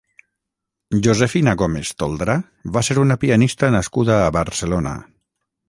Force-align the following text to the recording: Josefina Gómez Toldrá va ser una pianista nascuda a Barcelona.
Josefina 1.07 1.53
Gómez 1.63 1.91
Toldrá 2.03 2.37
va 2.79 2.85
ser 2.89 2.99
una 3.05 3.19
pianista 3.25 3.73
nascuda 3.79 4.19
a 4.25 4.35
Barcelona. 4.41 4.99